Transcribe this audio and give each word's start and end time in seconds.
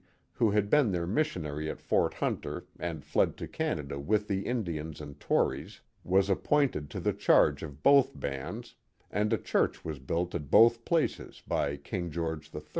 who 0.33 0.49
had 0.49 0.67
been 0.67 0.91
their 0.91 1.05
missionary 1.05 1.69
at 1.69 1.79
Fort 1.79 2.15
Hunter 2.15 2.65
and 2.79 3.05
fled 3.05 3.37
to 3.37 3.47
Canada 3.47 3.99
with 3.99 4.27
the 4.27 4.47
Indians 4.47 4.99
and 4.99 5.19
Tories, 5.19 5.81
was 6.03 6.27
appointed 6.27 6.89
to 6.89 6.99
the 6.99 7.13
charge 7.13 7.61
of 7.61 7.83
both 7.83 8.19
bands, 8.19 8.73
and 9.11 9.31
a 9.31 9.37
church 9.37 9.85
was 9.85 9.99
built 9.99 10.33
at 10.33 10.49
both 10.49 10.85
places 10.85 11.43
by 11.47 11.77
King 11.77 12.09
George 12.09 12.49
III. 12.55 12.61